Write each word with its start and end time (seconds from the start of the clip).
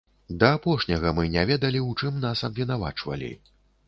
Да 0.43 0.47
апошняга 0.59 1.11
мы 1.17 1.25
не 1.35 1.43
ведалі, 1.49 1.81
у 1.89 1.93
чым 1.99 2.17
нас 2.23 2.41
абвінавачвалі. 2.49 3.31